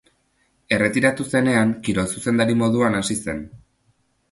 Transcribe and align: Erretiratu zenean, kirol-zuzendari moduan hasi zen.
Erretiratu 0.77 1.27
zenean, 1.35 1.75
kirol-zuzendari 1.89 2.59
moduan 2.65 3.01
hasi 3.03 3.21
zen. 3.29 3.47